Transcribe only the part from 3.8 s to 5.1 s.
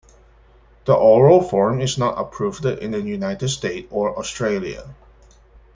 or Australia.